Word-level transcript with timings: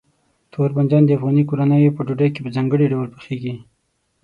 تور 0.53 0.69
بانجان 0.75 1.03
د 1.05 1.09
افغاني 1.17 1.43
کورنیو 1.49 1.95
په 1.97 2.01
ډوډۍ 2.07 2.29
کې 2.33 2.41
په 2.43 2.49
ځانګړي 2.55 2.85
ډول 2.93 3.07
پخېږي. 3.15 3.53